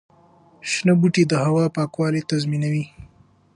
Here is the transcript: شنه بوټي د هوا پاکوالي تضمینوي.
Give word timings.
شنه 0.71 0.93
بوټي 0.99 1.23
د 1.27 1.33
هوا 1.45 1.65
پاکوالي 1.75 2.21
تضمینوي. 2.29 2.85